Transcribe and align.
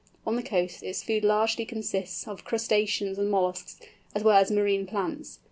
On 0.25 0.35
the 0.35 0.41
coast 0.41 0.81
its 0.81 1.03
food 1.03 1.23
largely 1.23 1.63
consists 1.63 2.27
of 2.27 2.43
crustaceans 2.43 3.19
and 3.19 3.29
molluscs, 3.29 3.79
as 4.15 4.23
well 4.23 4.37
as 4.41 4.49
marine 4.49 4.87
plants. 4.87 5.37